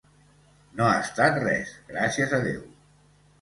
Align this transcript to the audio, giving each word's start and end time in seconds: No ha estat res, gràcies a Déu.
No 0.79 0.87
ha 0.91 0.95
estat 1.01 1.37
res, 1.43 1.75
gràcies 1.93 2.35
a 2.39 2.41
Déu. 2.49 2.65